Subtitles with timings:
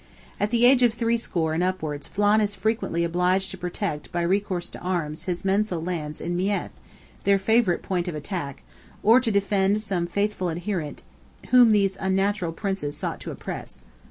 [0.39, 4.23] At the age of three score and upwards Flan is frequently obliged to protect by
[4.23, 10.07] recourse to arms his mensal lands in Meath—their favourite point of attack—or to defend some
[10.07, 11.03] faithful adherent
[11.49, 13.85] whom these unnatural Princes sought to oppress.